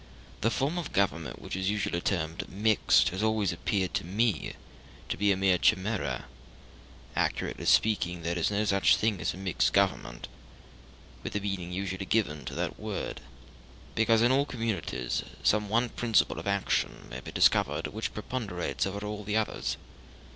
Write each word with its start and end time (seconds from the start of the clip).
The 0.41 0.49
form 0.49 0.79
of 0.79 0.93
government 0.93 1.39
which 1.39 1.55
is 1.55 1.69
usually 1.69 2.01
termed 2.01 2.49
mixed 2.49 3.09
has 3.09 3.21
always 3.21 3.53
appeared 3.53 3.93
to 3.93 4.03
me 4.03 4.53
to 5.09 5.15
be 5.15 5.31
a 5.31 5.37
mere 5.37 5.59
chimera. 5.59 6.25
Accurately 7.15 7.65
speaking 7.67 8.23
there 8.23 8.35
is 8.35 8.49
no 8.49 8.65
such 8.65 8.95
thing 8.95 9.21
as 9.21 9.35
a 9.35 9.37
mixed 9.37 9.73
government 9.73 10.27
(with 11.21 11.33
the 11.33 11.39
meaning 11.39 11.71
usually 11.71 12.05
given 12.07 12.45
to 12.45 12.55
that 12.55 12.79
word), 12.79 13.21
because 13.93 14.23
in 14.23 14.31
all 14.31 14.47
communities 14.47 15.21
some 15.43 15.69
one 15.69 15.87
principle 15.89 16.39
of 16.39 16.47
action 16.47 17.05
may 17.07 17.19
be 17.19 17.31
discovered 17.31 17.85
which 17.85 18.11
preponderates 18.11 18.87
over 18.87 19.01
the 19.23 19.37
others. 19.37 19.77